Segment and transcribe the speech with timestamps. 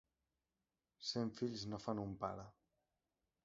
[1.11, 2.47] Cent fills no fan un pare.